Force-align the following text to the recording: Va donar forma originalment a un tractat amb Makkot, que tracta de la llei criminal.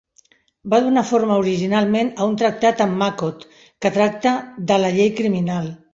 Va 0.73 0.77
donar 0.85 1.03
forma 1.09 1.35
originalment 1.41 2.09
a 2.23 2.27
un 2.31 2.35
tractat 2.43 2.81
amb 2.87 2.99
Makkot, 3.03 3.45
que 3.85 3.95
tracta 3.99 4.35
de 4.73 4.81
la 4.87 4.91
llei 4.97 5.13
criminal. 5.21 5.71